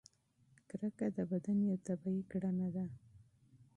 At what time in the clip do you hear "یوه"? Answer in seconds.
1.67-1.77